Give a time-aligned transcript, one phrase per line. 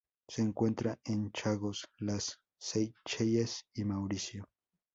[0.27, 4.49] Se encuentra en Chagos, las Seychelles y Mauricio.